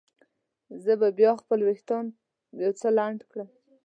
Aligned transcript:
زه 0.83 0.93
به 0.99 1.09
بیا 1.17 1.31
خپل 1.41 1.59
وریښتان 1.63 2.05
یو 2.63 2.71
څه 2.79 2.87
لنډ 2.97 3.19
کړم. 3.31 3.49